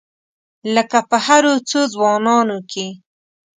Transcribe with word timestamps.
لکه 0.75 0.97
په 1.09 1.17
هرو 1.25 1.53
څو 1.69 1.79
ځوانانو 1.93 2.57
کې. 2.71 2.87